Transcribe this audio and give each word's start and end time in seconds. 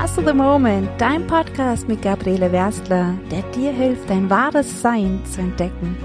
Master 0.00 0.24
the 0.24 0.32
Moment, 0.32 0.88
dein 0.98 1.26
Podcast 1.26 1.88
mit 1.88 2.02
Gabriele 2.02 2.52
Werstler, 2.52 3.18
der 3.32 3.42
dir 3.50 3.72
hilft, 3.72 4.08
dein 4.08 4.30
wahres 4.30 4.80
Sein 4.80 5.20
zu 5.24 5.40
entdecken, 5.40 5.96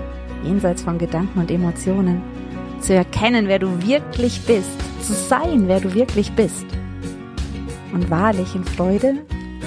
jenseits 0.43 0.81
von 0.81 0.97
Gedanken 0.97 1.37
und 1.37 1.51
Emotionen, 1.51 2.23
zu 2.81 2.95
erkennen, 2.95 3.47
wer 3.47 3.59
du 3.59 3.67
wirklich 3.85 4.41
bist, 4.47 4.79
zu 4.99 5.13
sein, 5.13 5.67
wer 5.67 5.79
du 5.79 5.93
wirklich 5.93 6.31
bist 6.31 6.65
und 7.93 8.09
wahrlich 8.09 8.55
in 8.55 8.63
Freude, 8.63 9.23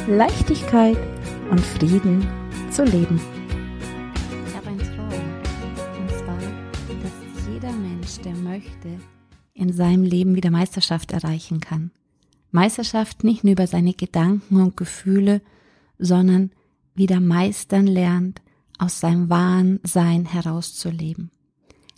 Leichtigkeit 0.08 0.98
und 1.52 1.60
Frieden 1.60 2.26
zu 2.72 2.82
leben. 2.82 3.20
Ich 4.48 4.56
habe 4.56 4.66
einen 4.66 4.78
Traum, 4.80 6.00
und 6.00 6.10
zwar, 6.10 6.38
dass 7.00 7.46
jeder 7.46 7.72
Mensch, 7.72 8.18
der 8.24 8.34
möchte, 8.34 8.88
in 9.54 9.72
seinem 9.72 10.02
Leben 10.02 10.34
wieder 10.34 10.50
Meisterschaft 10.50 11.12
erreichen 11.12 11.60
kann. 11.60 11.92
Meisterschaft 12.56 13.22
nicht 13.22 13.44
nur 13.44 13.52
über 13.52 13.66
seine 13.66 13.92
Gedanken 13.92 14.62
und 14.62 14.78
Gefühle, 14.78 15.42
sondern 15.98 16.52
wieder 16.94 17.20
meistern 17.20 17.86
lernt, 17.86 18.40
aus 18.78 18.98
seinem 18.98 19.28
wahren 19.28 19.78
Sein 19.82 20.24
herauszuleben. 20.24 21.30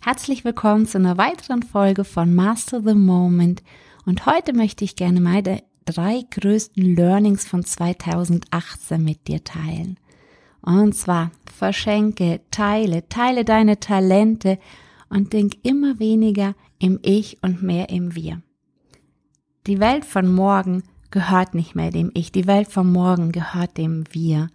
Herzlich 0.01 0.43
willkommen 0.43 0.85
zu 0.85 0.97
einer 0.97 1.17
weiteren 1.17 1.63
Folge 1.63 2.03
von 2.03 2.35
Master 2.35 2.81
the 2.85 2.93
Moment 2.93 3.63
und 4.05 4.25
heute 4.25 4.51
möchte 4.51 4.83
ich 4.83 4.97
gerne 4.97 5.21
meine 5.21 5.63
drei 5.85 6.25
größten 6.29 6.93
Learnings 6.93 7.45
von 7.45 7.63
2018 7.63 9.01
mit 9.01 9.29
dir 9.29 9.45
teilen. 9.45 9.97
Und 10.61 10.93
zwar 10.93 11.31
verschenke, 11.55 12.41
teile, 12.51 13.07
teile 13.07 13.45
deine 13.45 13.79
Talente 13.79 14.59
und 15.07 15.31
denk 15.31 15.53
immer 15.63 15.99
weniger 15.99 16.53
im 16.79 16.99
Ich 17.01 17.41
und 17.41 17.63
mehr 17.63 17.89
im 17.91 18.13
Wir. 18.13 18.41
Die 19.69 19.79
Welt 19.79 20.03
von 20.03 20.27
morgen 20.27 20.81
gehört 21.11 21.53
nicht 21.53 21.75
mehr 21.75 21.91
dem 21.91 22.09
Ich, 22.15 22.31
die 22.31 22.47
Welt 22.47 22.69
von 22.69 22.91
morgen 22.91 23.31
gehört 23.31 23.77
dem 23.77 24.03
Wir. 24.09 24.49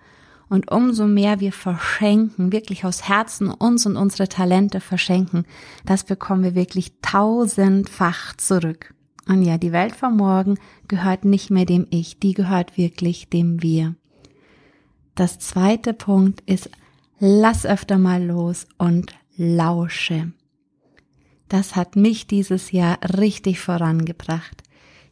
Und 0.49 0.73
umso 0.73 1.07
mehr 1.07 1.39
wir 1.39 1.53
verschenken, 1.53 2.51
wirklich 2.51 2.85
aus 2.85 3.09
Herzen 3.09 3.49
uns 3.49 3.87
und 3.87 3.97
unsere 3.97 4.27
Talente 4.27 4.81
verschenken, 4.81 5.47
das 5.87 6.03
bekommen 6.03 6.43
wir 6.43 6.57
wirklich 6.57 6.95
tausendfach 7.01 8.37
zurück. 8.39 8.93
Und 9.29 9.43
ja, 9.43 9.57
die 9.57 9.71
Welt 9.71 9.95
von 9.95 10.17
morgen 10.17 10.59
gehört 10.89 11.25
nicht 11.25 11.49
mehr 11.49 11.65
dem 11.65 11.87
Ich, 11.91 12.19
die 12.19 12.35
gehört 12.35 12.77
wirklich 12.77 13.29
dem 13.29 13.63
Wir. 13.63 13.95
Das 15.15 15.39
zweite 15.39 15.95
Punkt 15.95 16.41
ist, 16.41 16.71
lass 17.21 17.65
öfter 17.65 17.99
mal 17.99 18.21
los 18.21 18.67
und 18.79 19.15
lausche. 19.37 20.33
Das 21.49 21.77
hat 21.77 21.95
mich 21.95 22.27
dieses 22.27 22.73
Jahr 22.73 22.99
richtig 23.17 23.61
vorangebracht 23.61 24.64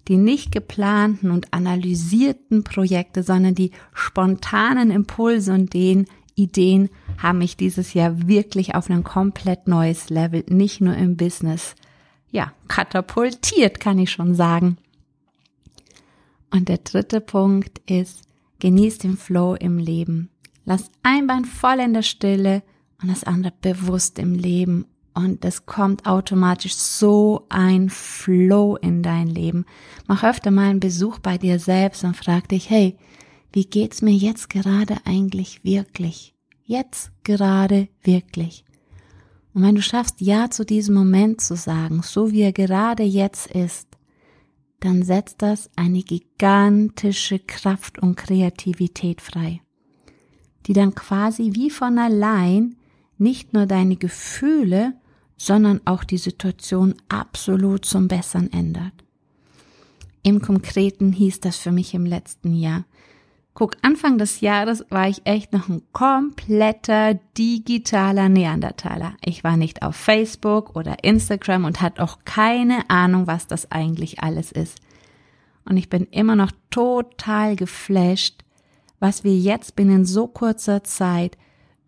die 0.09 0.17
nicht 0.17 0.53
geplanten 0.53 1.31
und 1.31 1.53
analysierten 1.53 2.65
Projekte, 2.65 3.23
sondern 3.23 3.55
die 3.55 3.71
spontanen 3.93 4.91
Impulse 4.91 5.53
und 5.53 5.73
den 5.73 6.07
Ideen 6.35 6.89
haben 7.19 7.39
mich 7.39 7.57
dieses 7.57 7.95
Jahr 7.95 8.27
wirklich 8.27 8.75
auf 8.75 8.91
ein 8.91 9.05
komplett 9.05 9.69
neues 9.69 10.11
Level, 10.11 10.45
nicht 10.49 10.81
nur 10.81 10.97
im 10.97 11.17
Business, 11.17 11.75
ja, 12.31 12.53
katapultiert, 12.69 13.79
kann 13.79 13.99
ich 13.99 14.11
schon 14.11 14.35
sagen. 14.35 14.79
Und 16.51 16.69
der 16.69 16.79
dritte 16.79 17.21
Punkt 17.21 17.81
ist, 17.87 18.23
genieß 18.59 18.99
den 18.99 19.17
Flow 19.17 19.55
im 19.55 19.79
Leben. 19.79 20.31
Lass 20.65 20.91
ein 21.03 21.27
Bein 21.27 21.45
voll 21.45 21.81
in 21.81 21.95
der 21.95 22.03
Stille 22.03 22.63
und 23.03 23.11
das 23.11 23.25
andere 23.25 23.53
bewusst 23.61 24.19
im 24.19 24.35
Leben 24.35 24.87
und 25.15 25.45
es 25.45 25.67
kommt 25.67 26.07
automatisch 26.07 26.75
so 26.75 27.47
ein 27.49 27.91
Flow 27.91 28.77
in 28.77 29.03
dein 29.03 29.29
Leben. 29.29 29.67
Mach 30.07 30.25
öfter 30.25 30.51
mal 30.51 30.71
einen 30.71 30.81
Besuch 30.81 31.19
bei 31.19 31.39
dir 31.39 31.59
selbst 31.59 32.05
und 32.05 32.17
frag 32.17 32.49
dich, 32.49 32.71
hey, 32.71 32.97
wie 33.53 33.67
geht's 33.67 34.03
mir 34.03 34.15
jetzt 34.15 34.49
gerade 34.49 34.97
eigentlich 35.05 35.63
wirklich? 35.65 36.35
Jetzt 36.65 37.13
gerade 37.25 37.89
wirklich. 38.03 38.65
Und 39.55 39.63
wenn 39.63 39.75
du 39.75 39.83
schaffst, 39.83 40.21
Ja 40.21 40.51
zu 40.51 40.65
diesem 40.65 40.95
Moment 40.95 41.41
zu 41.41 41.57
sagen, 41.57 42.03
so 42.03 42.31
wie 42.31 42.43
er 42.43 42.53
gerade 42.53 43.03
jetzt 43.03 43.49
ist, 43.49 43.89
dann 44.81 45.03
setzt 45.03 45.43
das 45.43 45.71
eine 45.77 46.03
gigantische 46.03 47.39
Kraft 47.39 47.99
und 47.99 48.17
Kreativität 48.17 49.21
frei, 49.21 49.61
die 50.67 50.73
dann 50.73 50.95
quasi 50.95 51.51
wie 51.55 51.71
von 51.71 51.99
allein 51.99 52.77
nicht 53.19 53.53
nur 53.53 53.67
deine 53.67 53.97
Gefühle, 53.97 54.95
sondern 55.43 55.81
auch 55.87 56.05
die 56.05 56.19
Situation 56.19 56.95
absolut 57.09 57.85
zum 57.85 58.07
Bessern 58.07 58.49
ändert. 58.53 58.93
Im 60.23 60.41
Konkreten 60.41 61.11
hieß 61.11 61.41
das 61.41 61.57
für 61.57 61.73
mich 61.73 61.95
im 61.95 62.07
letzten 62.07 62.55
Jahr. 62.55 62.85
Guck, 63.53 63.77
Anfang 63.83 64.19
des 64.19 64.41
Jahres 64.41 64.85
war 64.89 65.09
ich 65.09 65.23
echt 65.25 65.53
noch 65.53 65.69
ein 65.69 65.83
kompletter 65.93 67.15
digitaler 67.37 68.29
Neandertaler. 68.29 69.15
Ich 69.25 69.43
war 69.43 69.57
nicht 69.57 69.83
auf 69.83 69.97
Facebook 69.97 70.77
oder 70.77 71.03
Instagram 71.03 71.65
und 71.65 71.81
hatte 71.81 72.05
auch 72.05 72.21
keine 72.25 72.89
Ahnung, 72.89 73.27
was 73.27 73.49
das 73.49 73.73
eigentlich 73.73 74.23
alles 74.23 74.53
ist. 74.53 74.79
Und 75.65 75.77
ich 75.77 75.89
bin 75.89 76.07
immer 76.13 76.37
noch 76.37 76.53
total 76.71 77.57
geflasht, 77.57 78.45
was 79.01 79.25
wir 79.25 79.37
jetzt 79.37 79.75
binnen 79.75 80.05
so 80.05 80.29
kurzer 80.29 80.85
Zeit 80.85 81.37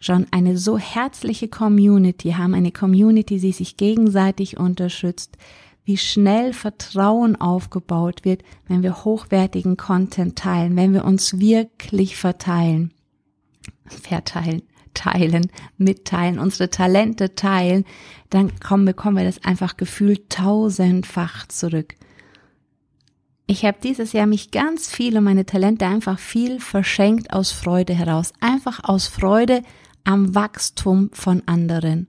schon 0.05 0.27
eine 0.31 0.59
so 0.59 0.79
herzliche 0.79 1.49
Community 1.49 2.33
haben, 2.33 2.55
eine 2.55 2.73
Community, 2.73 3.39
die 3.39 3.53
sich 3.53 3.77
gegenseitig 3.77 4.59
unterstützt, 4.59 5.39
wie 5.85 5.97
schnell 5.97 6.53
Vertrauen 6.53 7.37
aufgebaut 7.37 8.25
wird, 8.25 8.43
wenn 8.69 8.83
wir 8.83 9.05
hochwertigen 9.05 9.77
Content 9.77 10.37
teilen, 10.37 10.77
wenn 10.77 10.93
wir 10.93 11.05
uns 11.05 11.39
wirklich 11.39 12.17
verteilen, 12.17 12.93
verteilen, 13.87 14.63
teilen, 14.95 15.51
mitteilen, 15.77 16.39
unsere 16.39 16.71
Talente 16.71 17.35
teilen, 17.35 17.85
dann 18.31 18.59
kommen, 18.61 18.85
bekommen 18.85 19.17
wir 19.17 19.25
das 19.25 19.45
einfach 19.45 19.77
gefühlt 19.77 20.31
tausendfach 20.31 21.49
zurück. 21.49 21.95
Ich 23.47 23.65
habe 23.65 23.77
dieses 23.83 24.13
Jahr 24.13 24.27
mich 24.27 24.51
ganz 24.51 24.89
viel 24.89 25.19
und 25.19 25.25
meine 25.25 25.45
Talente 25.45 25.87
einfach 25.87 26.19
viel 26.19 26.61
verschenkt 26.61 27.33
aus 27.33 27.53
Freude 27.53 27.93
heraus. 27.93 28.33
Einfach 28.41 28.81
aus 28.85 29.07
Freude, 29.07 29.63
am 30.05 30.35
Wachstum 30.35 31.11
von 31.13 31.43
anderen. 31.47 32.09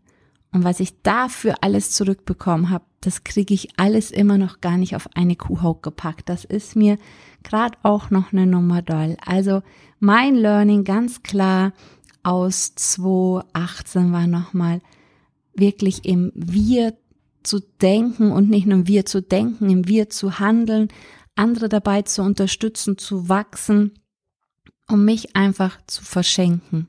Und 0.52 0.64
was 0.64 0.80
ich 0.80 1.02
dafür 1.02 1.56
alles 1.62 1.92
zurückbekommen 1.92 2.70
habe, 2.70 2.86
das 3.02 3.24
kriege 3.24 3.54
ich 3.54 3.78
alles 3.78 4.12
immer 4.12 4.38
noch 4.38 4.62
gar 4.62 4.78
nicht 4.78 4.96
auf 4.96 5.10
eine 5.14 5.36
Kuhhaut 5.36 5.84
gepackt. 5.84 6.30
Das 6.30 6.46
ist 6.46 6.76
mir 6.76 6.98
gerade 7.44 7.78
auch 7.84 8.10
noch 8.10 8.32
eine 8.32 8.46
Nummer 8.46 8.82
doll. 8.82 9.18
Also 9.26 9.62
mein 10.00 10.36
Learning 10.36 10.84
ganz 10.84 11.24
klar 11.24 11.74
aus 12.24 12.74
2018 12.76 14.12
war 14.12 14.28
nochmal 14.28 14.82
wirklich 15.54 16.06
im 16.06 16.32
Wir 16.34 16.98
zu 17.44 17.60
denken 17.60 18.32
und 18.32 18.50
nicht 18.50 18.66
nur 18.66 18.80
im 18.80 18.88
Wir 18.88 19.06
zu 19.06 19.22
denken, 19.22 19.70
im 19.70 19.88
Wir 19.88 20.10
zu 20.10 20.40
handeln, 20.40 20.88
andere 21.36 21.70
dabei 21.70 22.02
zu 22.02 22.24
unterstützen, 22.24 22.98
zu 22.98 23.30
wachsen, 23.30 24.00
um 24.88 25.06
mich 25.06 25.36
einfach 25.36 25.78
zu 25.86 26.04
verschenken. 26.04 26.88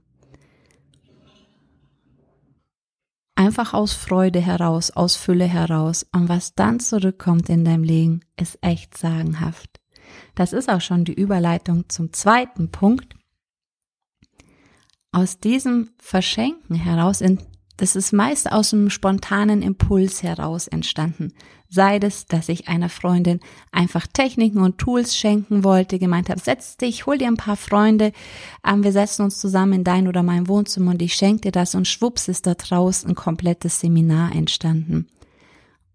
Einfach 3.37 3.75
aus 3.75 3.93
Freude 3.93 4.41
heraus, 4.41 4.91
aus 4.91 5.15
Fülle 5.15 5.45
heraus. 5.45 6.07
Und 6.11 6.29
was 6.29 6.55
dann 6.55 6.81
zurückkommt 6.81 7.49
in 7.51 7.65
deinem 7.65 7.85
Leben, 7.85 8.21
ist 8.41 8.59
echt 8.63 8.97
sagenhaft. 8.97 9.79
Das 10.35 10.53
ist 10.55 10.71
auch 10.71 10.81
schon 10.81 11.05
die 11.05 11.15
Überleitung 11.15 11.89
zum 11.89 12.13
zweiten 12.15 12.71
Punkt. 12.71 13.15
Aus 15.13 15.39
diesem 15.39 15.91
Verschenken 15.99 16.77
heraus 16.77 17.21
das 17.77 17.95
ist 17.95 18.13
meist 18.13 18.51
aus 18.51 18.73
einem 18.73 18.91
spontanen 18.91 19.63
Impuls 19.63 20.23
heraus 20.23 20.67
entstanden. 20.67 21.33
Sei 21.69 21.99
es, 21.99 22.27
dass 22.27 22.49
ich 22.49 22.69
einer 22.69 22.89
Freundin 22.89 23.41
einfach 23.73 24.07
Techniken 24.07 24.61
und 24.61 24.79
Tools 24.79 25.17
schenken 25.17 25.65
wollte, 25.65 25.99
gemeint 25.99 26.31
habe, 26.31 26.41
setz 26.41 26.77
dich, 26.77 27.07
hol 27.07 27.19
dir 27.19 27.27
ein 27.27 27.37
paar 27.37 27.57
Freunde, 27.57 28.13
ähm, 28.67 28.85
wir 28.85 28.93
setzen 28.93 29.23
uns 29.23 29.39
zusammen 29.39 29.73
in 29.75 29.85
dein 29.85 30.09
oder 30.09 30.23
mein 30.23 30.49
Wohnzimmer 30.49 30.93
und 30.93 31.03
ich 31.03 31.15
schenke 31.15 31.43
dir 31.43 31.53
das 31.53 31.75
und 31.75 31.89
schwupps 31.89 32.29
ist 32.29 32.47
da 32.47 32.55
draußen 32.55 33.11
ein 33.11 33.15
komplettes 33.15 33.81
Seminar 33.81 34.35
entstanden. 34.35 35.09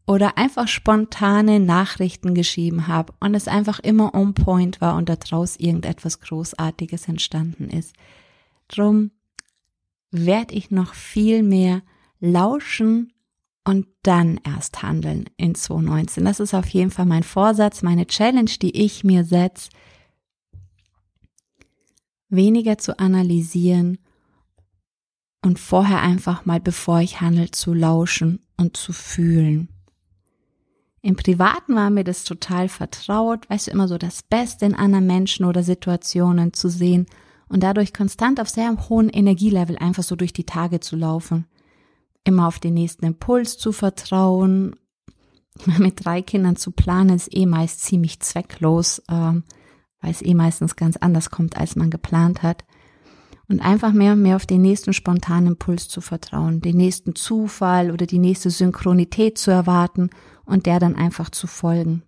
Oder 0.05 0.37
einfach 0.37 0.67
spontane 0.67 1.59
Nachrichten 1.59 2.35
geschrieben 2.35 2.87
habe 2.87 3.13
und 3.19 3.33
es 3.33 3.47
einfach 3.47 3.79
immer 3.79 4.13
on 4.13 4.33
point 4.33 4.81
war 4.81 4.97
und 4.97 5.07
da 5.07 5.15
draus 5.15 5.55
irgendetwas 5.55 6.19
Großartiges 6.19 7.07
entstanden 7.07 7.69
ist. 7.69 7.95
Drum 8.67 9.11
werde 10.11 10.53
ich 10.53 10.71
noch 10.71 10.93
viel 10.93 11.41
mehr 11.41 11.81
lauschen 12.19 13.13
und 13.63 13.87
dann 14.03 14.39
erst 14.43 14.83
handeln 14.83 15.25
in 15.37 15.55
2019. 15.55 16.25
Das 16.25 16.39
ist 16.39 16.53
auf 16.53 16.67
jeden 16.69 16.91
Fall 16.91 17.05
mein 17.05 17.23
Vorsatz, 17.23 17.81
meine 17.81 18.07
Challenge, 18.07 18.51
die 18.61 18.83
ich 18.83 19.03
mir 19.03 19.23
setze, 19.23 19.69
weniger 22.29 22.77
zu 22.77 22.97
analysieren 22.99 23.97
und 25.41 25.59
vorher 25.59 26.01
einfach 26.01 26.45
mal, 26.45 26.59
bevor 26.59 26.99
ich 26.99 27.21
handle, 27.21 27.51
zu 27.51 27.73
lauschen 27.73 28.45
und 28.57 28.77
zu 28.77 28.93
fühlen. 28.93 29.69
Im 31.03 31.15
Privaten 31.15 31.75
war 31.75 31.89
mir 31.89 32.03
das 32.03 32.23
total 32.23 32.69
vertraut, 32.69 33.49
weißt 33.49 33.67
du, 33.67 33.71
immer 33.71 33.87
so 33.87 33.97
das 33.97 34.21
Beste 34.21 34.65
in 34.65 34.75
anderen 34.75 35.07
Menschen 35.07 35.45
oder 35.45 35.63
Situationen 35.63 36.53
zu 36.53 36.69
sehen 36.69 37.07
und 37.51 37.61
dadurch 37.61 37.93
konstant 37.93 38.39
auf 38.39 38.49
sehr 38.49 38.75
hohen 38.89 39.09
Energielevel 39.09 39.77
einfach 39.77 40.03
so 40.03 40.15
durch 40.15 40.33
die 40.33 40.45
Tage 40.45 40.79
zu 40.79 40.95
laufen. 40.95 41.45
Immer 42.23 42.47
auf 42.47 42.59
den 42.59 42.73
nächsten 42.73 43.05
Impuls 43.05 43.57
zu 43.57 43.71
vertrauen. 43.71 44.75
Mit 45.77 46.05
drei 46.05 46.21
Kindern 46.21 46.55
zu 46.55 46.71
planen 46.71 47.15
ist 47.15 47.35
eh 47.35 47.45
meist 47.45 47.81
ziemlich 47.81 48.21
zwecklos, 48.21 49.01
ähm, 49.09 49.43
weil 49.99 50.11
es 50.11 50.21
eh 50.21 50.33
meistens 50.33 50.75
ganz 50.75 50.95
anders 50.97 51.29
kommt, 51.29 51.57
als 51.57 51.75
man 51.75 51.89
geplant 51.89 52.41
hat 52.41 52.63
und 53.49 53.59
einfach 53.59 53.91
mehr 53.91 54.13
und 54.13 54.21
mehr 54.21 54.37
auf 54.37 54.45
den 54.45 54.61
nächsten 54.61 54.93
spontanen 54.93 55.47
Impuls 55.47 55.89
zu 55.89 55.99
vertrauen, 55.99 56.61
den 56.61 56.77
nächsten 56.77 57.15
Zufall 57.15 57.91
oder 57.91 58.05
die 58.05 58.19
nächste 58.19 58.49
Synchronität 58.49 59.37
zu 59.37 59.51
erwarten 59.51 60.09
und 60.45 60.65
der 60.65 60.79
dann 60.79 60.95
einfach 60.95 61.29
zu 61.29 61.47
folgen. 61.47 62.03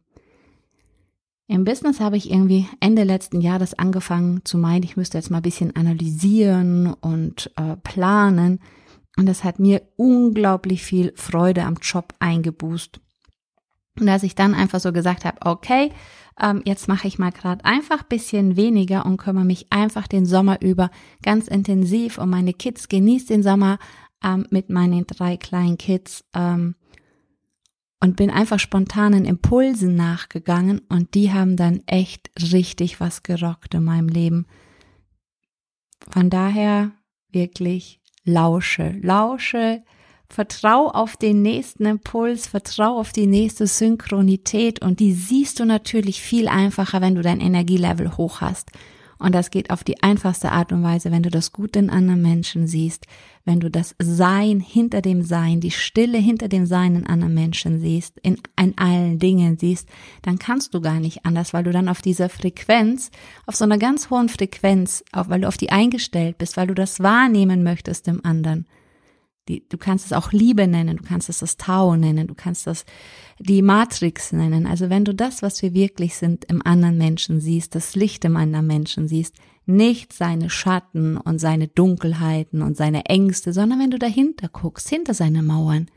Im 1.48 1.66
Business 1.66 2.00
habe 2.00 2.18
ich 2.18 2.32
irgendwie 2.32 2.68
Ende 2.80 3.04
letzten 3.04 3.42
Jahres 3.42 3.74
angefangen 3.74 4.42
zu 4.46 4.58
meinen, 4.58 4.84
ich 4.84 4.96
müsste 4.96 5.18
jetzt 5.18 5.30
mal 5.30 5.38
ein 5.38 5.44
bisschen 5.44 5.76
analysieren 5.76 6.94
und 6.94 7.52
äh, 7.58 7.76
planen. 7.78 8.60
Und 9.18 9.28
das 9.28 9.44
hat 9.44 9.60
mir 9.60 9.82
unglaublich 9.96 10.84
viel 10.84 11.14
Freude 11.16 11.64
am 11.64 11.76
Job 11.82 12.14
eingeboost. 12.20 13.00
Und 14.00 14.08
dass 14.08 14.24
ich 14.24 14.36
dann 14.36 14.56
einfach 14.56 14.80
so 14.80 14.92
gesagt 14.92 15.26
habe, 15.26 15.38
okay, 15.46 15.92
ähm, 16.42 16.62
jetzt 16.66 16.88
mache 16.88 17.08
ich 17.08 17.20
mal 17.20 17.32
gerade 17.32 17.64
einfach 17.64 18.04
bisschen 18.04 18.56
weniger 18.56 19.06
und 19.06 19.18
kümmere 19.18 19.46
mich 19.46 19.72
einfach 19.72 20.08
den 20.08 20.26
Sommer 20.26 20.62
über 20.62 20.90
ganz 21.22 21.48
intensiv 21.48 22.18
um 22.18 22.30
meine 22.30 22.54
Kids, 22.54 22.90
genieße 22.90 23.28
den 23.28 23.44
Sommer 23.44 23.78
ähm, 24.24 24.48
mit 24.50 24.70
meinen 24.70 25.06
drei 25.06 25.38
kleinen 25.38 25.78
Kids 25.78 26.24
ähm, 26.34 26.76
und 28.04 28.18
bin 28.18 28.30
einfach 28.30 28.60
spontanen 28.60 29.24
Impulsen 29.24 29.96
nachgegangen 29.96 30.82
und 30.90 31.14
die 31.14 31.32
haben 31.32 31.56
dann 31.56 31.84
echt 31.86 32.30
richtig 32.52 33.00
was 33.00 33.24
gerockt 33.24 33.76
in 33.76 33.86
meinem 33.86 34.10
Leben. 34.10 34.46
Von 36.10 36.30
daher 36.30 36.92
wirklich 37.32 38.02
lausche, 38.26 38.98
lausche 39.02 39.84
Vertrau 40.28 40.90
auf 40.90 41.16
den 41.16 41.42
nächsten 41.44 41.86
Impuls, 41.86 42.46
vertrau 42.46 43.00
auf 43.00 43.14
die 43.14 43.26
nächste 43.28 43.68
Synchronität 43.68 44.82
und 44.82 45.00
die 45.00 45.14
siehst 45.14 45.62
du 45.62 45.66
natürlich 45.66 46.22
viel 46.22 46.50
einfacher, 46.50 47.00
wenn 47.00 47.16
du 47.16 47.22
dein 47.22 47.40
Energielevel 47.40 48.18
hoch 48.18 48.42
hast. 48.42 48.70
Und 49.18 49.34
das 49.34 49.50
geht 49.50 49.70
auf 49.70 49.86
die 49.86 50.04
einfachste 50.04 50.52
Art 50.52 50.74
und 50.74 50.84
Weise, 50.84 51.10
wenn 51.10 51.24
du 51.24 51.30
das 51.30 51.54
Gute 51.54 51.80
in 51.80 51.90
anderen 51.90 52.22
Menschen 52.22 52.68
siehst, 52.68 53.06
wenn 53.46 53.60
du 53.60 53.70
das 53.70 53.96
Sein 54.00 54.60
hinter 54.60 55.02
dem 55.02 55.22
Sein, 55.22 55.60
die 55.60 55.72
Stille 55.72 56.18
hinter 56.18 56.48
dem 56.48 56.66
Sein 56.66 56.96
in 56.96 57.06
anderen 57.06 57.34
Menschen 57.34 57.80
siehst, 57.80 58.18
in, 58.20 58.38
in 58.60 58.78
allen 58.78 59.20
Dingen 59.20 59.58
siehst, 59.58 59.90
dann 60.22 60.40
kannst 60.40 60.74
du 60.74 60.82
gar 60.82 61.00
nicht 61.00 61.26
anders, 61.26 61.54
weil 61.54 61.64
du 61.64 61.72
dann 61.72 61.90
auf 61.90 62.02
dieser 62.02 62.30
Frequenz, 62.30 63.12
auf 63.46 63.56
so 63.56 63.66
einer 63.66 63.78
ganz 63.78 64.10
hohen 64.10 64.30
Frequenz, 64.30 65.04
auch 65.12 65.30
weil 65.30 65.42
du 65.42 65.48
auf 65.48 65.58
die 65.58 65.72
eingestellt 65.72 66.38
bist, 66.38 66.56
weil 66.56 66.68
du 66.68 66.74
das 66.74 67.02
wahrnehmen 67.02 67.64
möchtest 67.64 68.08
im 68.08 68.24
anderen, 68.24 68.66
die, 69.50 69.68
du 69.68 69.78
kannst 69.78 70.06
es 70.06 70.14
auch 70.14 70.32
Liebe 70.32 70.68
nennen, 70.68 70.96
du 70.98 71.04
kannst 71.04 71.28
es 71.28 71.40
das 71.40 71.58
Tau 71.58 71.98
nennen, 71.98 72.28
du 72.28 72.34
kannst 72.34 72.66
das 72.66 72.86
die 73.40 73.62
Matrix 73.62 74.32
nennen. 74.32 74.66
Also 74.66 74.90
wenn 74.90 75.04
du 75.04 75.14
das, 75.14 75.42
was 75.42 75.62
wir 75.62 75.74
wirklich 75.74 76.16
sind, 76.16 76.46
im 76.46 76.66
anderen 76.66 76.98
Menschen 76.98 77.42
siehst, 77.42 77.76
das 77.76 77.96
Licht 77.96 78.24
im 78.24 78.38
anderen 78.38 78.68
Menschen 78.68 79.10
siehst, 79.10 79.36
nicht 79.66 80.14
seine 80.14 80.50
Schatten 80.50 81.18
und 81.18 81.40
seine 81.40 81.68
Dunkelheiten 81.68 82.62
und 82.62 82.76
seine 82.76 83.06
Ängste, 83.06 83.54
sondern 83.54 83.80
wenn 83.80 83.92
du 83.92 84.00
dahinter 84.00 84.50
guckst, 84.50 84.90
hinter 84.90 85.14
seine 85.14 85.42
Mauern 85.42 85.90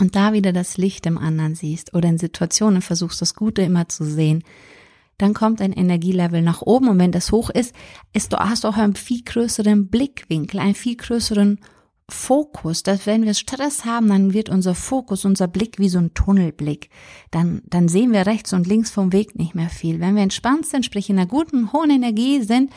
und 0.00 0.16
da 0.16 0.32
wieder 0.32 0.52
das 0.52 0.76
Licht 0.76 1.06
im 1.06 1.18
anderen 1.18 1.54
siehst 1.54 1.94
oder 1.94 2.08
in 2.08 2.18
Situationen 2.18 2.82
versuchst, 2.82 3.22
das 3.22 3.34
Gute 3.34 3.62
immer 3.62 3.88
zu 3.88 4.04
sehen, 4.04 4.42
dann 5.18 5.32
kommt 5.32 5.60
ein 5.60 5.72
Energielevel 5.72 6.42
nach 6.42 6.62
oben 6.62 6.88
und 6.88 6.98
wenn 6.98 7.12
das 7.12 7.30
hoch 7.30 7.50
ist, 7.50 7.74
ist 8.12 8.32
du 8.32 8.38
hast 8.38 8.64
du 8.64 8.68
auch 8.68 8.76
einen 8.76 8.96
viel 8.96 9.22
größeren 9.22 9.88
Blickwinkel, 9.88 10.58
einen 10.58 10.74
viel 10.74 10.96
größeren 10.96 11.60
Fokus, 12.08 12.82
dass 12.82 13.06
wenn 13.06 13.24
wir 13.24 13.34
Stress 13.34 13.84
haben, 13.84 14.08
dann 14.08 14.34
wird 14.34 14.50
unser 14.50 14.74
Fokus, 14.74 15.24
unser 15.24 15.48
Blick 15.48 15.78
wie 15.78 15.88
so 15.88 15.98
ein 15.98 16.12
Tunnelblick. 16.12 16.90
Dann, 17.30 17.62
dann 17.66 17.88
sehen 17.88 18.12
wir 18.12 18.26
rechts 18.26 18.52
und 18.52 18.66
links 18.66 18.90
vom 18.90 19.12
Weg 19.12 19.38
nicht 19.38 19.54
mehr 19.54 19.70
viel. 19.70 20.00
Wenn 20.00 20.14
wir 20.14 20.22
entspannt 20.22 20.66
sind, 20.66 20.84
sprich 20.84 21.08
in 21.08 21.18
einer 21.18 21.26
guten, 21.26 21.72
hohen 21.72 21.90
Energie 21.90 22.42
sind, 22.42 22.70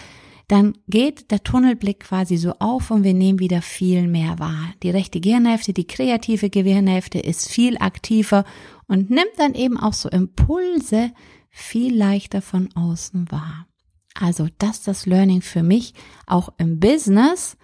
dann 0.48 0.78
geht 0.88 1.30
der 1.32 1.44
Tunnelblick 1.44 2.02
quasi 2.02 2.38
so 2.38 2.54
auf 2.60 2.90
und 2.90 3.04
wir 3.04 3.14
nehmen 3.14 3.40
wieder 3.40 3.62
viel 3.62 4.08
mehr 4.08 4.40
wahr. 4.40 4.74
Die 4.82 4.90
rechte 4.90 5.20
Gehirnhälfte, 5.20 5.74
die 5.74 5.88
kreative 5.88 6.50
Gehirnhälfte 6.50 7.20
ist 7.20 7.50
viel 7.50 7.78
aktiver 7.80 8.46
und 8.88 9.10
nimmt 9.10 9.34
dann 9.38 9.56
eben 9.56 9.78
auch 9.78 9.92
so 9.92 10.08
Impulse 10.08 11.12
viel 11.50 11.98
leichter 11.98 12.42
von 12.42 12.70
außen 12.76 13.30
wahr. 13.30 13.68
Also 14.14 14.48
das 14.58 14.78
ist 14.78 14.88
das 14.88 15.06
Learning 15.06 15.42
für 15.42 15.64
mich, 15.64 15.94
auch 16.28 16.54
im 16.58 16.80
Business 16.80 17.58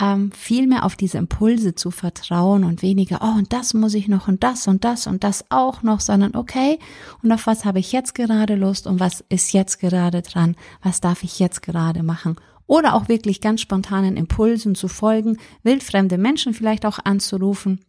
ähm, 0.00 0.32
viel 0.32 0.66
mehr 0.66 0.84
auf 0.84 0.96
diese 0.96 1.18
Impulse 1.18 1.74
zu 1.74 1.90
vertrauen 1.90 2.64
und 2.64 2.82
weniger, 2.82 3.20
oh, 3.22 3.38
und 3.38 3.52
das 3.52 3.74
muss 3.74 3.94
ich 3.94 4.08
noch 4.08 4.28
und 4.28 4.42
das 4.42 4.66
und 4.66 4.84
das 4.84 5.06
und 5.06 5.22
das 5.22 5.44
auch 5.50 5.82
noch, 5.82 6.00
sondern 6.00 6.34
okay, 6.34 6.78
und 7.22 7.30
auf 7.32 7.46
was 7.46 7.64
habe 7.64 7.78
ich 7.78 7.92
jetzt 7.92 8.14
gerade 8.14 8.54
Lust 8.54 8.86
und 8.86 9.00
was 9.00 9.24
ist 9.28 9.52
jetzt 9.52 9.78
gerade 9.78 10.22
dran, 10.22 10.56
was 10.82 11.00
darf 11.00 11.22
ich 11.22 11.38
jetzt 11.38 11.62
gerade 11.62 12.02
machen. 12.02 12.36
Oder 12.66 12.94
auch 12.94 13.08
wirklich 13.08 13.40
ganz 13.40 13.60
spontanen 13.60 14.16
Impulsen 14.16 14.74
zu 14.74 14.88
folgen, 14.88 15.36
wildfremde 15.62 16.16
Menschen 16.16 16.54
vielleicht 16.54 16.86
auch 16.86 16.98
anzurufen 17.04 17.84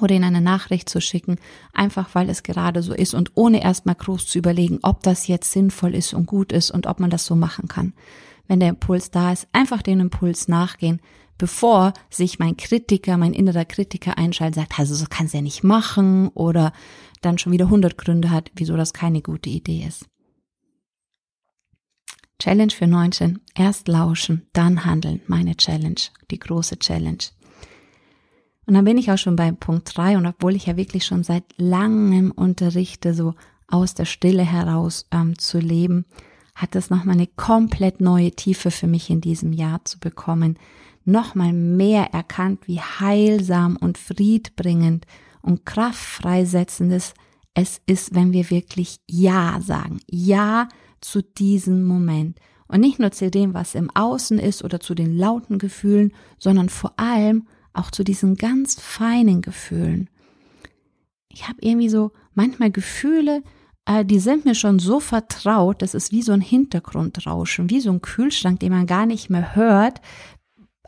oder 0.00 0.14
ihnen 0.14 0.24
eine 0.24 0.40
Nachricht 0.40 0.88
zu 0.88 1.00
schicken, 1.00 1.36
einfach 1.72 2.14
weil 2.14 2.28
es 2.28 2.42
gerade 2.42 2.82
so 2.82 2.94
ist 2.94 3.14
und 3.14 3.32
ohne 3.34 3.62
erstmal 3.62 3.94
groß 3.94 4.26
zu 4.26 4.38
überlegen, 4.38 4.78
ob 4.82 5.02
das 5.02 5.26
jetzt 5.26 5.52
sinnvoll 5.52 5.94
ist 5.94 6.14
und 6.14 6.26
gut 6.26 6.52
ist 6.52 6.70
und 6.70 6.86
ob 6.86 7.00
man 7.00 7.10
das 7.10 7.26
so 7.26 7.36
machen 7.36 7.68
kann. 7.68 7.92
Wenn 8.46 8.60
der 8.60 8.70
Impuls 8.70 9.10
da 9.10 9.32
ist, 9.32 9.48
einfach 9.52 9.82
den 9.82 10.00
Impuls 10.00 10.48
nachgehen, 10.48 11.00
bevor 11.38 11.92
sich 12.10 12.38
mein 12.38 12.56
Kritiker, 12.56 13.16
mein 13.16 13.32
innerer 13.32 13.64
Kritiker 13.64 14.18
einschaltet, 14.18 14.56
sagt, 14.56 14.78
also 14.78 14.94
so 14.94 15.06
kannst 15.08 15.34
du 15.34 15.38
ja 15.38 15.42
nicht 15.42 15.64
machen 15.64 16.28
oder 16.28 16.72
dann 17.22 17.38
schon 17.38 17.52
wieder 17.52 17.66
100 17.66 17.96
Gründe 17.96 18.30
hat, 18.30 18.50
wieso 18.54 18.76
das 18.76 18.92
keine 18.92 19.22
gute 19.22 19.50
Idee 19.50 19.84
ist. 19.86 20.06
Challenge 22.38 22.72
für 22.72 22.86
19. 22.86 23.40
Erst 23.54 23.88
lauschen, 23.88 24.46
dann 24.52 24.84
handeln. 24.84 25.22
Meine 25.26 25.56
Challenge, 25.56 26.00
die 26.30 26.38
große 26.38 26.78
Challenge. 26.78 27.24
Und 28.66 28.74
dann 28.74 28.84
bin 28.84 28.98
ich 28.98 29.10
auch 29.10 29.18
schon 29.18 29.36
bei 29.36 29.50
Punkt 29.52 29.96
3 29.96 30.16
und 30.16 30.26
obwohl 30.26 30.54
ich 30.54 30.66
ja 30.66 30.76
wirklich 30.76 31.04
schon 31.04 31.22
seit 31.22 31.44
langem 31.56 32.30
unterrichte, 32.30 33.14
so 33.14 33.34
aus 33.68 33.94
der 33.94 34.04
Stille 34.04 34.42
heraus 34.42 35.06
ähm, 35.10 35.38
zu 35.38 35.58
leben, 35.58 36.06
hat 36.54 36.76
es 36.76 36.90
nochmal 36.90 37.16
eine 37.16 37.26
komplett 37.26 38.00
neue 38.00 38.30
Tiefe 38.32 38.70
für 38.70 38.86
mich 38.86 39.10
in 39.10 39.20
diesem 39.20 39.52
Jahr 39.52 39.84
zu 39.84 39.98
bekommen, 39.98 40.58
nochmal 41.04 41.52
mehr 41.52 42.12
erkannt, 42.12 42.66
wie 42.66 42.80
heilsam 42.80 43.76
und 43.76 43.98
friedbringend 43.98 45.06
und 45.42 45.66
kraftfreisetzendes 45.66 47.14
es 47.54 47.80
ist, 47.86 48.14
wenn 48.14 48.32
wir 48.32 48.50
wirklich 48.50 48.98
Ja 49.08 49.60
sagen. 49.60 50.00
Ja 50.10 50.68
zu 51.00 51.22
diesem 51.22 51.84
Moment. 51.84 52.38
Und 52.66 52.80
nicht 52.80 52.98
nur 52.98 53.12
zu 53.12 53.30
dem, 53.30 53.54
was 53.54 53.74
im 53.74 53.90
Außen 53.94 54.38
ist 54.38 54.64
oder 54.64 54.80
zu 54.80 54.94
den 54.94 55.16
lauten 55.16 55.58
Gefühlen, 55.58 56.12
sondern 56.38 56.68
vor 56.68 56.98
allem 56.98 57.46
auch 57.72 57.90
zu 57.90 58.02
diesen 58.02 58.36
ganz 58.36 58.80
feinen 58.80 59.42
Gefühlen. 59.42 60.10
Ich 61.28 61.48
habe 61.48 61.58
irgendwie 61.60 61.88
so 61.88 62.12
manchmal 62.32 62.70
Gefühle, 62.70 63.42
die 64.04 64.18
sind 64.18 64.46
mir 64.46 64.54
schon 64.54 64.78
so 64.78 64.98
vertraut, 64.98 65.82
das 65.82 65.94
ist 65.94 66.10
wie 66.10 66.22
so 66.22 66.32
ein 66.32 66.40
Hintergrundrauschen, 66.40 67.68
wie 67.68 67.80
so 67.80 67.90
ein 67.90 68.00
Kühlschrank, 68.00 68.60
den 68.60 68.72
man 68.72 68.86
gar 68.86 69.04
nicht 69.04 69.28
mehr 69.28 69.54
hört, 69.54 70.00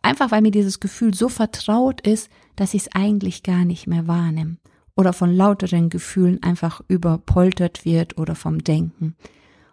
Einfach 0.07 0.31
weil 0.31 0.41
mir 0.41 0.53
dieses 0.53 0.79
Gefühl 0.79 1.15
so 1.15 1.29
vertraut 1.29 2.01
ist, 2.07 2.31
dass 2.55 2.75
ich 2.75 2.83
es 2.83 2.95
eigentlich 2.95 3.43
gar 3.43 3.65
nicht 3.65 3.89
mehr 3.89 4.07
wahrnehme. 4.07 4.57
Oder 4.95 5.13
von 5.13 5.35
lauteren 5.35 5.91
Gefühlen 5.91 6.41
einfach 6.45 6.81
überpoltert 6.87 7.85
wird 7.85 8.17
oder 8.17 8.37
vom 8.37 8.63
Denken. 8.63 9.17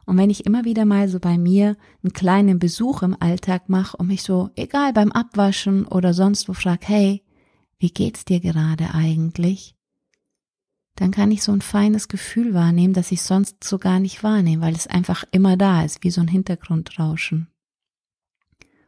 Und 0.08 0.18
wenn 0.18 0.32
ich 0.32 0.48
immer 0.48 0.66
wieder 0.66 0.86
mal 0.86 1.08
so 1.08 1.20
bei 1.20 1.38
mir 1.38 1.78
einen 2.02 2.14
kleinen 2.14 2.58
Besuch 2.58 3.04
im 3.04 3.16
Alltag 3.20 3.70
mache 3.70 3.96
und 3.96 4.08
mich 4.08 4.24
so, 4.24 4.50
egal 4.56 4.92
beim 4.92 5.12
Abwaschen 5.12 5.86
oder 5.86 6.16
sonst 6.16 6.50
wo 6.50 6.54
frag, 6.54 6.80
hey, 6.88 7.22
wie 7.78 7.92
geht's 7.92 8.26
dir 8.26 8.40
gerade 8.40 8.96
eigentlich? 8.96 9.76
Dann 10.96 11.12
kann 11.12 11.32
ich 11.32 11.42
so 11.42 11.52
ein 11.52 11.62
feines 11.62 12.08
Gefühl 12.08 12.54
wahrnehmen, 12.54 12.94
das 12.94 13.12
ich 13.12 13.24
sonst 13.24 13.64
so 13.64 13.80
gar 13.80 14.00
nicht 14.00 14.24
wahrnehme, 14.24 14.62
weil 14.62 14.76
es 14.76 14.88
einfach 14.88 15.24
immer 15.32 15.58
da 15.58 15.84
ist, 15.84 16.04
wie 16.04 16.12
so 16.12 16.22
ein 16.22 16.28
Hintergrundrauschen. 16.28 17.48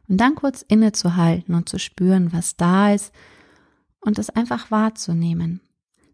Und 0.08 0.18
dann 0.18 0.36
kurz 0.36 0.62
innezuhalten 0.62 1.54
und 1.54 1.68
zu 1.68 1.78
spüren, 1.78 2.32
was 2.32 2.56
da 2.56 2.92
ist 2.92 3.12
und 4.00 4.18
es 4.18 4.30
einfach 4.30 4.70
wahrzunehmen. 4.70 5.60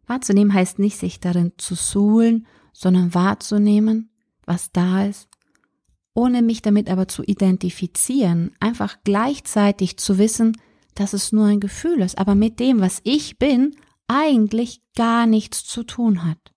Wahrzunehmen 0.06 0.54
heißt 0.54 0.78
nicht, 0.78 0.96
sich 0.96 1.20
darin 1.20 1.52
zu 1.58 1.74
suhlen, 1.74 2.46
sondern 2.72 3.14
wahrzunehmen, 3.14 4.10
was 4.46 4.72
da 4.72 5.04
ist, 5.04 5.28
ohne 6.14 6.42
mich 6.42 6.62
damit 6.62 6.90
aber 6.90 7.06
zu 7.06 7.22
identifizieren, 7.22 8.54
einfach 8.60 8.98
gleichzeitig 9.04 9.98
zu 9.98 10.18
wissen, 10.18 10.56
dass 10.94 11.12
es 11.12 11.32
nur 11.32 11.46
ein 11.46 11.60
Gefühl 11.60 12.00
ist, 12.00 12.18
aber 12.18 12.34
mit 12.34 12.60
dem, 12.60 12.80
was 12.80 13.00
ich 13.04 13.38
bin, 13.38 13.76
eigentlich 14.08 14.82
gar 14.96 15.26
nichts 15.26 15.64
zu 15.64 15.84
tun 15.84 16.24
hat. 16.24 16.52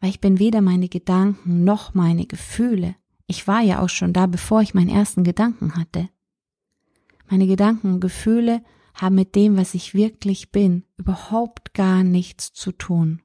Weil 0.00 0.10
ich 0.10 0.20
bin 0.20 0.38
weder 0.38 0.60
meine 0.60 0.88
Gedanken 0.88 1.64
noch 1.64 1.94
meine 1.94 2.26
Gefühle. 2.26 2.94
Ich 3.26 3.46
war 3.46 3.60
ja 3.60 3.82
auch 3.82 3.88
schon 3.88 4.12
da, 4.12 4.26
bevor 4.26 4.62
ich 4.62 4.74
meinen 4.74 4.88
ersten 4.88 5.24
Gedanken 5.24 5.74
hatte. 5.76 6.08
Meine 7.28 7.46
Gedanken 7.46 7.94
und 7.94 8.00
Gefühle 8.00 8.62
haben 8.94 9.16
mit 9.16 9.34
dem, 9.34 9.56
was 9.56 9.74
ich 9.74 9.94
wirklich 9.94 10.50
bin, 10.50 10.84
überhaupt 10.96 11.74
gar 11.74 12.02
nichts 12.02 12.52
zu 12.52 12.72
tun. 12.72 13.22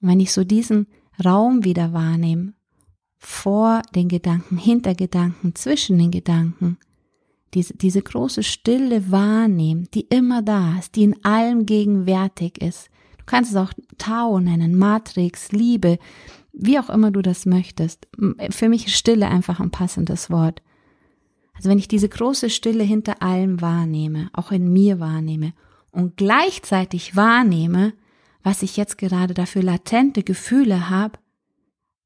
Und 0.00 0.08
wenn 0.08 0.20
ich 0.20 0.32
so 0.32 0.44
diesen 0.44 0.86
Raum 1.22 1.64
wieder 1.64 1.92
wahrnehme, 1.92 2.54
vor 3.18 3.82
den 3.94 4.08
Gedanken, 4.08 4.56
hinter 4.56 4.94
Gedanken, 4.94 5.54
zwischen 5.54 5.98
den 5.98 6.10
Gedanken, 6.10 6.78
diese, 7.54 7.74
diese 7.74 8.02
große 8.02 8.42
Stille 8.42 9.10
wahrnehmen, 9.10 9.88
die 9.92 10.02
immer 10.02 10.42
da 10.42 10.78
ist, 10.78 10.94
die 10.96 11.04
in 11.04 11.24
allem 11.24 11.66
gegenwärtig 11.66 12.60
ist. 12.62 12.90
Du 13.18 13.24
kannst 13.26 13.50
es 13.50 13.56
auch 13.56 13.72
Tao 13.98 14.40
nennen, 14.40 14.76
Matrix, 14.76 15.52
Liebe, 15.52 15.98
wie 16.52 16.78
auch 16.78 16.90
immer 16.90 17.10
du 17.10 17.22
das 17.22 17.46
möchtest. 17.46 18.08
Für 18.50 18.68
mich 18.68 18.86
ist 18.86 18.96
Stille 18.96 19.28
einfach 19.28 19.60
ein 19.60 19.70
passendes 19.70 20.30
Wort. 20.30 20.62
Also 21.54 21.68
wenn 21.68 21.78
ich 21.78 21.88
diese 21.88 22.08
große 22.08 22.50
Stille 22.50 22.84
hinter 22.84 23.22
allem 23.22 23.60
wahrnehme, 23.60 24.30
auch 24.32 24.50
in 24.50 24.72
mir 24.72 24.98
wahrnehme 24.98 25.52
und 25.90 26.16
gleichzeitig 26.16 27.16
wahrnehme, 27.16 27.92
was 28.42 28.62
ich 28.62 28.76
jetzt 28.76 28.96
gerade 28.96 29.34
dafür 29.34 29.62
latente 29.62 30.22
Gefühle 30.22 30.88
habe, 30.88 31.18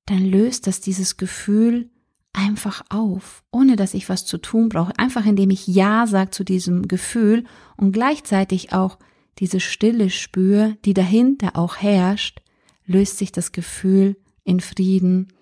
dann 0.07 0.25
löst 0.25 0.67
das 0.67 0.81
dieses 0.81 1.17
Gefühl 1.17 1.91
einfach 2.35 2.85
auf, 2.91 3.43
ohne 3.51 3.77
dass 3.77 3.95
ich 3.95 4.09
was 4.09 4.27
zu 4.27 4.39
tun 4.39 4.69
brauche, 4.69 4.99
einfach 4.99 5.25
indem 5.25 5.51
ich 5.51 5.67
Ja 5.67 6.07
sage 6.07 6.31
zu 6.31 6.45
diesem 6.45 6.89
Gefühl 6.89 7.45
und 7.77 7.93
gleichzeitig 7.93 8.73
auch 8.73 8.99
diese 9.39 9.61
Stille 9.61 10.11
spüre, 10.11 10.77
die 10.85 10.95
dahinter 10.95 11.57
auch 11.57 11.77
herrscht, 11.77 12.43
löst 12.87 13.19
sich 13.19 13.33
das 13.33 13.53
Gefühl 13.53 14.17
in 14.45 14.61
Frieden 14.61 15.33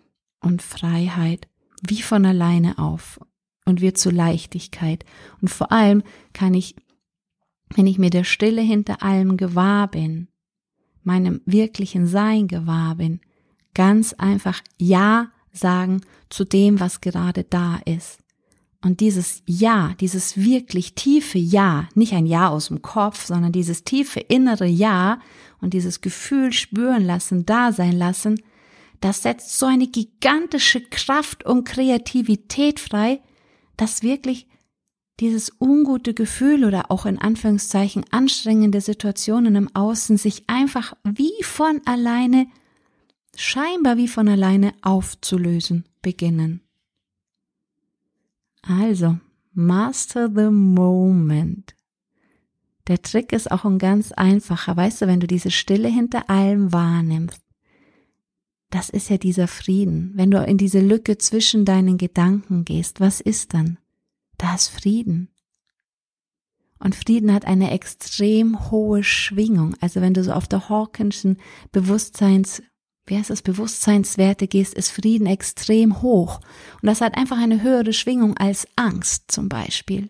und 0.40 0.62
Freiheit 0.62 1.48
wie 1.86 2.00
von 2.00 2.24
alleine 2.24 2.78
auf 2.78 3.20
und 3.64 3.80
wird 3.80 3.98
zur 3.98 4.12
Leichtigkeit. 4.12 5.04
Und 5.40 5.48
vor 5.48 5.72
allem 5.72 6.02
kann 6.32 6.54
ich, 6.54 6.76
wenn 7.74 7.86
ich 7.86 7.98
mir 7.98 8.10
der 8.10 8.24
Stille 8.24 8.62
hinter 8.62 9.02
allem 9.02 9.36
gewahr 9.36 9.88
bin, 9.88 10.28
meinem 11.02 11.40
wirklichen 11.44 12.06
Sein 12.06 12.46
gewahr 12.46 12.94
bin, 12.94 13.20
ganz 13.74 14.12
einfach 14.12 14.60
Ja 14.78 15.31
sagen 15.52 16.02
zu 16.28 16.44
dem, 16.44 16.80
was 16.80 17.00
gerade 17.00 17.44
da 17.44 17.80
ist. 17.84 18.18
Und 18.84 19.00
dieses 19.00 19.42
Ja, 19.46 19.94
dieses 20.00 20.36
wirklich 20.36 20.94
tiefe 20.94 21.38
Ja, 21.38 21.88
nicht 21.94 22.14
ein 22.14 22.26
Ja 22.26 22.48
aus 22.48 22.68
dem 22.68 22.82
Kopf, 22.82 23.24
sondern 23.24 23.52
dieses 23.52 23.84
tiefe 23.84 24.20
innere 24.20 24.66
Ja 24.66 25.20
und 25.60 25.72
dieses 25.72 26.00
Gefühl 26.00 26.52
spüren 26.52 27.04
lassen, 27.04 27.46
da 27.46 27.72
sein 27.72 27.96
lassen, 27.96 28.42
das 29.00 29.22
setzt 29.22 29.58
so 29.58 29.66
eine 29.66 29.86
gigantische 29.86 30.80
Kraft 30.80 31.44
und 31.44 31.64
Kreativität 31.64 32.80
frei, 32.80 33.20
dass 33.76 34.02
wirklich 34.02 34.46
dieses 35.20 35.52
ungute 35.60 36.14
Gefühl 36.14 36.64
oder 36.64 36.90
auch 36.90 37.06
in 37.06 37.18
Anführungszeichen 37.18 38.04
anstrengende 38.10 38.80
Situationen 38.80 39.54
im 39.54 39.74
Außen 39.74 40.16
sich 40.16 40.48
einfach 40.48 40.94
wie 41.04 41.32
von 41.42 41.80
alleine, 41.84 42.46
scheinbar 43.36 43.96
wie 43.96 44.08
von 44.08 44.28
alleine 44.28 44.74
aufzulösen 44.82 45.84
beginnen. 46.02 46.60
Also, 48.62 49.18
master 49.52 50.28
the 50.28 50.50
moment. 50.50 51.74
Der 52.88 53.00
Trick 53.00 53.32
ist 53.32 53.50
auch 53.50 53.64
ein 53.64 53.78
ganz 53.78 54.12
einfacher. 54.12 54.76
Weißt 54.76 55.02
du, 55.02 55.06
wenn 55.06 55.20
du 55.20 55.26
diese 55.26 55.50
Stille 55.50 55.88
hinter 55.88 56.28
allem 56.28 56.72
wahrnimmst, 56.72 57.40
das 58.70 58.88
ist 58.88 59.10
ja 59.10 59.18
dieser 59.18 59.48
Frieden. 59.48 60.12
Wenn 60.14 60.30
du 60.30 60.42
in 60.42 60.56
diese 60.56 60.80
Lücke 60.80 61.18
zwischen 61.18 61.64
deinen 61.64 61.98
Gedanken 61.98 62.64
gehst, 62.64 63.00
was 63.00 63.20
ist 63.20 63.54
dann? 63.54 63.78
Da 64.38 64.54
ist 64.54 64.68
Frieden. 64.68 65.28
Und 66.78 66.96
Frieden 66.96 67.32
hat 67.32 67.44
eine 67.44 67.70
extrem 67.70 68.70
hohe 68.70 69.04
Schwingung. 69.04 69.76
Also 69.80 70.00
wenn 70.00 70.14
du 70.14 70.24
so 70.24 70.32
auf 70.32 70.48
der 70.48 70.68
Hawkinschen 70.68 71.36
Bewusstseins, 71.70 72.62
wie 73.06 73.18
heißt 73.18 73.30
das, 73.30 73.42
Bewusstseinswerte 73.42 74.46
gehst, 74.46 74.74
ist 74.74 74.90
Frieden 74.90 75.26
extrem 75.26 76.02
hoch. 76.02 76.40
Und 76.80 76.86
das 76.86 77.00
hat 77.00 77.16
einfach 77.16 77.38
eine 77.38 77.62
höhere 77.62 77.92
Schwingung 77.92 78.36
als 78.36 78.66
Angst 78.76 79.30
zum 79.30 79.48
Beispiel. 79.48 80.08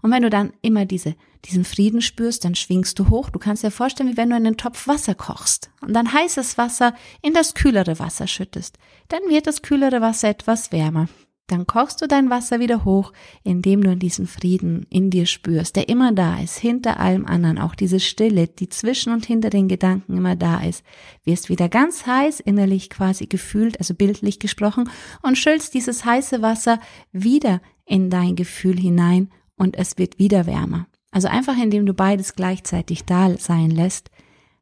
Und 0.00 0.12
wenn 0.12 0.22
du 0.22 0.30
dann 0.30 0.52
immer 0.62 0.84
diese, 0.84 1.16
diesen 1.44 1.64
Frieden 1.64 2.00
spürst, 2.00 2.44
dann 2.44 2.54
schwingst 2.54 2.98
du 2.98 3.10
hoch. 3.10 3.30
Du 3.30 3.38
kannst 3.38 3.64
dir 3.64 3.70
vorstellen, 3.70 4.10
wie 4.10 4.16
wenn 4.16 4.30
du 4.30 4.36
einen 4.36 4.56
Topf 4.56 4.86
Wasser 4.86 5.14
kochst 5.14 5.70
und 5.80 5.92
dann 5.92 6.12
heißes 6.12 6.58
Wasser 6.58 6.94
in 7.22 7.34
das 7.34 7.54
kühlere 7.54 7.98
Wasser 7.98 8.26
schüttest. 8.26 8.78
Dann 9.08 9.20
wird 9.28 9.46
das 9.46 9.62
kühlere 9.62 10.00
Wasser 10.00 10.28
etwas 10.28 10.70
wärmer. 10.70 11.08
Dann 11.48 11.66
kochst 11.66 12.02
du 12.02 12.06
dein 12.06 12.28
Wasser 12.28 12.60
wieder 12.60 12.84
hoch, 12.84 13.12
indem 13.42 13.82
du 13.82 13.96
diesen 13.96 14.26
Frieden 14.26 14.86
in 14.90 15.10
dir 15.10 15.24
spürst, 15.24 15.76
der 15.76 15.88
immer 15.88 16.12
da 16.12 16.38
ist, 16.38 16.58
hinter 16.58 17.00
allem 17.00 17.24
anderen, 17.26 17.58
auch 17.58 17.74
diese 17.74 18.00
Stille, 18.00 18.48
die 18.48 18.68
zwischen 18.68 19.14
und 19.14 19.24
hinter 19.24 19.48
den 19.48 19.66
Gedanken 19.66 20.16
immer 20.16 20.36
da 20.36 20.60
ist. 20.60 20.84
Wirst 21.24 21.48
wieder 21.48 21.70
ganz 21.70 22.06
heiß, 22.06 22.40
innerlich 22.40 22.90
quasi 22.90 23.26
gefühlt, 23.26 23.78
also 23.78 23.94
bildlich 23.94 24.38
gesprochen, 24.38 24.90
und 25.22 25.38
schüllst 25.38 25.72
dieses 25.72 26.04
heiße 26.04 26.42
Wasser 26.42 26.80
wieder 27.12 27.62
in 27.86 28.10
dein 28.10 28.36
Gefühl 28.36 28.78
hinein 28.78 29.30
und 29.56 29.76
es 29.76 29.96
wird 29.96 30.18
wieder 30.18 30.46
wärmer. 30.46 30.86
Also 31.10 31.28
einfach 31.28 31.56
indem 31.56 31.86
du 31.86 31.94
beides 31.94 32.34
gleichzeitig 32.34 33.06
da 33.06 33.36
sein 33.38 33.70
lässt, 33.70 34.10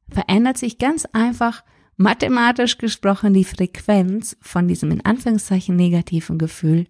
verändert 0.09 0.57
sich 0.57 0.79
ganz 0.79 1.05
einfach 1.07 1.65
mathematisch 1.97 2.79
gesprochen 2.79 3.35
die 3.35 3.45
Frequenz 3.45 4.37
von 4.41 4.69
diesem 4.69 4.91
in 4.91 5.05
Anführungszeichen 5.05 5.77
negativen 5.77 6.39
Gefühl 6.39 6.87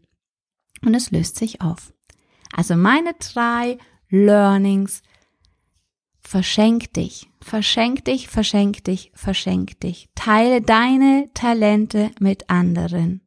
und 0.85 0.95
es 0.95 1.11
löst 1.11 1.37
sich 1.37 1.61
auf. 1.61 1.93
Also 2.53 2.77
meine 2.77 3.15
drei 3.15 3.79
Learnings 4.09 5.03
verschenk 6.21 6.93
dich, 6.95 7.29
verschenk 7.41 8.05
dich, 8.05 8.29
verschenk 8.29 8.85
dich, 8.85 9.13
verschenk 9.15 9.81
dich. 9.81 10.09
Teile 10.15 10.61
deine 10.61 11.31
Talente 11.35 12.11
mit 12.19 12.51
anderen. 12.51 13.21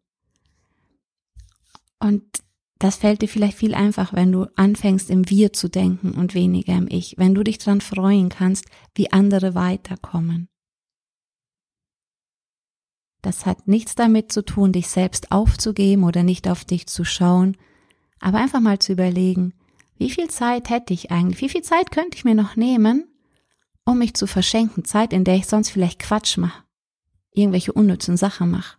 Und 2.00 2.24
das 2.79 2.95
fällt 2.95 3.21
dir 3.21 3.27
vielleicht 3.27 3.57
viel 3.57 3.75
einfach, 3.75 4.13
wenn 4.13 4.31
du 4.31 4.45
anfängst 4.55 5.09
im 5.09 5.29
Wir 5.29 5.51
zu 5.51 5.69
denken 5.69 6.12
und 6.12 6.33
weniger 6.33 6.77
im 6.77 6.88
Ich, 6.88 7.15
wenn 7.17 7.36
du 7.36 7.43
dich 7.43 7.57
dran 7.57 7.81
freuen 7.81 8.29
kannst, 8.29 8.65
wie 8.95 9.12
andere 9.12 9.53
weiterkommen. 9.53 10.48
Das 13.21 13.45
hat 13.45 13.67
nichts 13.67 13.95
damit 13.95 14.31
zu 14.31 14.43
tun, 14.43 14.71
dich 14.71 14.88
selbst 14.88 15.31
aufzugeben 15.31 16.03
oder 16.03 16.23
nicht 16.23 16.47
auf 16.47 16.63
dich 16.63 16.88
zu 16.88 17.03
schauen, 17.03 17.57
aber 18.19 18.38
einfach 18.38 18.61
mal 18.61 18.79
zu 18.79 18.93
überlegen, 18.93 19.53
wie 19.97 20.09
viel 20.09 20.29
Zeit 20.29 20.69
hätte 20.69 20.93
ich 20.93 21.11
eigentlich, 21.11 21.41
wie 21.41 21.49
viel 21.49 21.61
Zeit 21.61 21.91
könnte 21.91 22.15
ich 22.17 22.23
mir 22.23 22.35
noch 22.35 22.55
nehmen, 22.55 23.07
um 23.83 23.97
mich 23.97 24.13
zu 24.13 24.27
verschenken, 24.27 24.85
Zeit, 24.85 25.11
in 25.11 25.23
der 25.23 25.35
ich 25.35 25.47
sonst 25.47 25.69
vielleicht 25.69 25.99
Quatsch 25.99 26.38
mache, 26.38 26.63
irgendwelche 27.31 27.73
unnützen 27.73 28.15
Sachen 28.15 28.51
mache. 28.51 28.77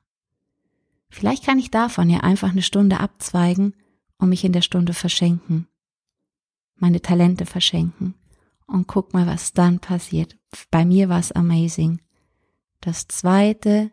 Vielleicht 1.11 1.45
kann 1.45 1.59
ich 1.59 1.71
davon 1.71 2.09
ja 2.09 2.21
einfach 2.21 2.51
eine 2.51 2.63
Stunde 2.63 3.01
abzweigen 3.01 3.75
und 4.19 4.31
mich 4.31 4.45
in 4.45 4.53
der 4.53 4.63
Stunde 4.63 4.95
verschenken, 4.95 5.67
meine 6.77 7.03
Talente 7.03 7.45
verschenken 7.45 8.15
und 8.67 8.87
guck 8.87 9.13
mal, 9.13 9.27
was 9.27 9.53
dann 9.53 9.81
passiert. 9.81 10.39
Bei 10.71 10.85
mir 10.85 11.09
war 11.09 11.19
es 11.19 11.33
amazing. 11.33 12.01
Das 12.81 13.09
zweite, 13.09 13.91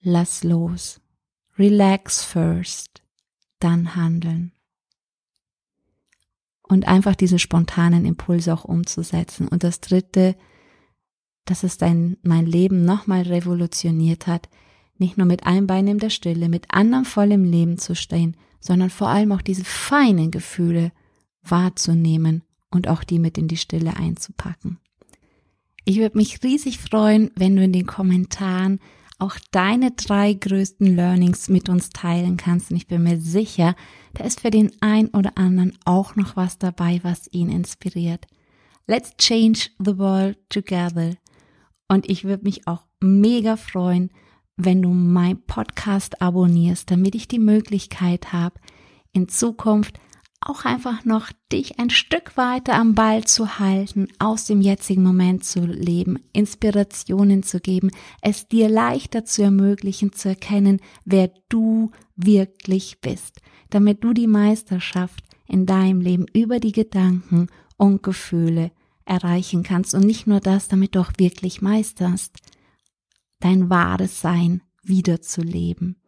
lass 0.00 0.44
los. 0.44 1.00
Relax 1.58 2.24
first, 2.24 3.02
dann 3.58 3.94
handeln. 3.96 4.52
Und 6.62 6.86
einfach 6.86 7.16
diese 7.16 7.38
spontanen 7.38 8.04
Impulse 8.04 8.52
auch 8.54 8.64
umzusetzen. 8.64 9.48
Und 9.48 9.64
das 9.64 9.80
dritte, 9.80 10.36
dass 11.44 11.64
es 11.64 11.78
dein, 11.78 12.16
mein 12.22 12.46
Leben 12.46 12.84
nochmal 12.84 13.22
revolutioniert 13.22 14.26
hat, 14.26 14.48
nicht 14.96 15.18
nur 15.18 15.26
mit 15.26 15.46
einem 15.46 15.66
Bein 15.66 15.88
in 15.88 15.98
der 15.98 16.10
Stille, 16.10 16.48
mit 16.48 16.66
anderem 16.70 17.04
voll 17.04 17.32
im 17.32 17.44
Leben 17.44 17.78
zu 17.78 17.94
stehen, 17.96 18.36
sondern 18.60 18.90
vor 18.90 19.08
allem 19.08 19.32
auch 19.32 19.42
diese 19.42 19.64
feinen 19.64 20.30
Gefühle 20.30 20.92
wahrzunehmen 21.42 22.42
und 22.70 22.86
auch 22.86 23.02
die 23.02 23.18
mit 23.18 23.38
in 23.38 23.48
die 23.48 23.56
Stille 23.56 23.96
einzupacken. 23.96 24.78
Ich 25.84 25.96
würde 25.98 26.18
mich 26.18 26.42
riesig 26.42 26.78
freuen, 26.78 27.30
wenn 27.34 27.56
du 27.56 27.64
in 27.64 27.72
den 27.72 27.86
Kommentaren 27.86 28.80
auch 29.20 29.36
deine 29.50 29.92
drei 29.92 30.32
größten 30.32 30.96
Learnings 30.96 31.48
mit 31.48 31.68
uns 31.68 31.90
teilen 31.90 32.36
kannst. 32.36 32.70
Und 32.70 32.76
ich 32.76 32.86
bin 32.86 33.02
mir 33.02 33.20
sicher, 33.20 33.74
da 34.14 34.24
ist 34.24 34.40
für 34.40 34.50
den 34.50 34.72
ein 34.80 35.08
oder 35.08 35.36
anderen 35.36 35.76
auch 35.84 36.16
noch 36.16 36.36
was 36.36 36.58
dabei, 36.58 37.00
was 37.02 37.28
ihn 37.32 37.50
inspiriert. 37.50 38.26
Let's 38.86 39.16
change 39.18 39.70
the 39.78 39.98
world 39.98 40.38
together. 40.48 41.14
Und 41.88 42.08
ich 42.08 42.24
würde 42.24 42.44
mich 42.44 42.66
auch 42.66 42.84
mega 43.00 43.56
freuen, 43.56 44.10
wenn 44.56 44.82
du 44.82 44.90
mein 44.90 45.40
Podcast 45.42 46.20
abonnierst, 46.20 46.90
damit 46.90 47.14
ich 47.14 47.28
die 47.28 47.38
Möglichkeit 47.38 48.32
habe, 48.32 48.60
in 49.12 49.28
Zukunft 49.28 49.98
auch 50.40 50.64
einfach 50.64 51.04
noch 51.04 51.30
dich 51.52 51.78
ein 51.78 51.90
Stück 51.90 52.36
weiter 52.36 52.74
am 52.74 52.94
Ball 52.94 53.24
zu 53.24 53.58
halten, 53.58 54.08
aus 54.18 54.46
dem 54.46 54.62
jetzigen 54.62 55.02
Moment 55.02 55.44
zu 55.44 55.66
leben, 55.66 56.18
Inspirationen 56.32 57.42
zu 57.42 57.60
geben, 57.60 57.90
es 58.22 58.48
dir 58.48 58.68
leichter 58.68 59.24
zu 59.24 59.42
ermöglichen, 59.42 60.12
zu 60.12 60.30
erkennen, 60.30 60.80
wer 61.04 61.30
du 61.50 61.90
wirklich 62.16 63.00
bist, 63.00 63.40
damit 63.68 64.02
du 64.02 64.14
die 64.14 64.26
Meisterschaft 64.26 65.24
in 65.46 65.66
deinem 65.66 66.00
Leben 66.00 66.26
über 66.32 66.58
die 66.58 66.72
Gedanken 66.72 67.48
und 67.76 68.02
Gefühle 68.02 68.72
erreichen 69.04 69.62
kannst 69.62 69.94
und 69.94 70.06
nicht 70.06 70.26
nur 70.26 70.40
das, 70.40 70.68
damit 70.68 70.94
du 70.94 71.00
auch 71.00 71.12
wirklich 71.18 71.60
meisterst, 71.60 72.36
dein 73.40 73.68
wahres 73.68 74.20
Sein 74.20 74.62
wiederzuleben 74.82 75.99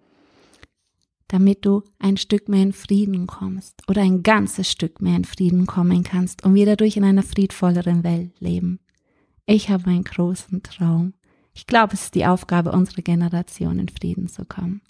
damit 1.33 1.65
du 1.65 1.83
ein 1.99 2.19
Stück 2.19 2.51
mehr 2.51 2.63
in 2.63 2.75
Frieden 2.75 3.27
kommst 3.27 3.89
oder 3.89 4.03
ein 4.03 4.23
ganzes 4.23 4.71
Stück 4.71 5.01
mehr 5.01 5.17
in 5.17 5.25
Frieden 5.25 5.65
kommen 5.65 6.03
kannst 6.03 6.45
und 6.45 6.55
wir 6.55 6.67
dadurch 6.67 6.99
in 6.99 7.05
einer 7.05 7.23
friedvolleren 7.23 8.05
Welt 8.05 8.39
leben. 8.39 8.81
Ich 9.47 9.71
habe 9.71 9.87
einen 9.87 10.05
großen 10.05 10.63
Traum. 10.63 11.15
Ich 11.55 11.67
glaube, 11.67 11.95
es 11.95 12.03
ist 12.03 12.15
die 12.15 12.27
Aufgabe 12.27 12.73
unserer 12.73 13.01
Generation, 13.01 13.79
in 13.79 13.89
Frieden 13.89 14.29
zu 14.29 14.45
kommen. 14.45 14.83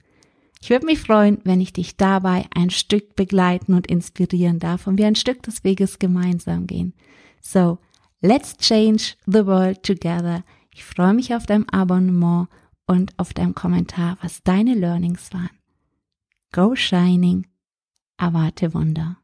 Ich 0.60 0.68
würde 0.68 0.84
mich 0.84 0.98
freuen, 0.98 1.38
wenn 1.44 1.60
ich 1.60 1.72
dich 1.72 1.96
dabei 1.96 2.46
ein 2.52 2.70
Stück 2.70 3.14
begleiten 3.14 3.74
und 3.74 3.86
inspirieren 3.86 4.58
darf 4.58 4.88
und 4.88 4.98
wir 4.98 5.06
ein 5.06 5.14
Stück 5.14 5.44
des 5.44 5.62
Weges 5.62 6.00
gemeinsam 6.00 6.66
gehen. 6.66 6.92
So, 7.40 7.78
let's 8.20 8.56
change 8.56 9.14
the 9.26 9.46
world 9.46 9.84
together. 9.84 10.42
Ich 10.74 10.82
freue 10.82 11.14
mich 11.14 11.36
auf 11.36 11.46
dein 11.46 11.68
Abonnement 11.68 12.48
und 12.86 13.16
auf 13.16 13.32
deinem 13.32 13.54
Kommentar, 13.54 14.18
was 14.22 14.42
deine 14.42 14.74
Learnings 14.74 15.32
waren. 15.32 15.61
Go 16.54 16.74
Shining, 16.74 17.46
erwarte 18.20 18.74
Wunder. 18.74 19.21